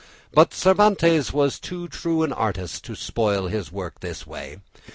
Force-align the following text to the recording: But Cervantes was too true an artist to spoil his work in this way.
But 0.33 0.51
Cervantes 0.51 1.31
was 1.31 1.59
too 1.59 1.87
true 1.87 2.23
an 2.23 2.33
artist 2.33 2.83
to 2.85 2.95
spoil 2.95 3.45
his 3.49 3.71
work 3.71 3.97
in 4.01 4.09
this 4.09 4.25
way. 4.25 4.57